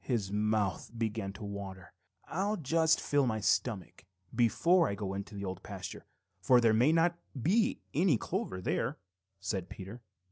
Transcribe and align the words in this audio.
His 0.03 0.31
mouth 0.31 0.89
began 0.97 1.31
to 1.33 1.43
water. 1.43 1.93
"I'll 2.25 2.57
just 2.57 2.99
fill 2.99 3.27
my 3.27 3.39
stomach 3.39 4.05
before 4.35 4.89
I 4.89 4.95
go 4.95 5.13
into 5.13 5.35
the 5.35 5.45
Old 5.45 5.61
Pasture, 5.61 6.07
for 6.41 6.59
there 6.59 6.73
may 6.73 6.91
not 6.91 7.19
be 7.39 7.83
any 7.93 8.17
clover 8.17 8.61
there," 8.61 8.97
said 9.39 9.69
Peter. 9.69 10.01